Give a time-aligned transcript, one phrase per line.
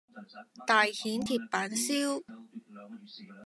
[0.65, 2.23] 大蜆鐵板燒